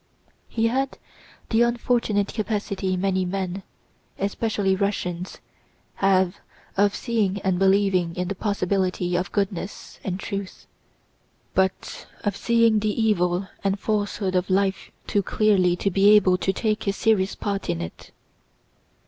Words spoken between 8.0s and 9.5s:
in the possibility of